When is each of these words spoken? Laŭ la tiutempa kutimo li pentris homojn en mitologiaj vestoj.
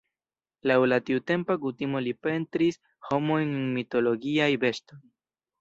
Laŭ 0.69 0.77
la 0.91 0.97
tiutempa 1.09 1.57
kutimo 1.65 2.01
li 2.07 2.13
pentris 2.29 2.81
homojn 3.11 3.55
en 3.61 3.71
mitologiaj 3.79 4.53
vestoj. 4.65 5.03